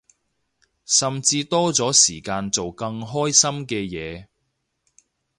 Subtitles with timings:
[0.83, 4.25] 甚至多咗時間做更開心嘅嘢